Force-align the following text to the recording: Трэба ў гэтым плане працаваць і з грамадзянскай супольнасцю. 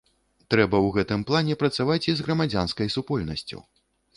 Трэба 0.53 0.77
ў 0.77 0.95
гэтым 0.95 1.25
плане 1.31 1.57
працаваць 1.65 2.07
і 2.09 2.17
з 2.23 2.27
грамадзянскай 2.29 2.93
супольнасцю. 2.95 3.63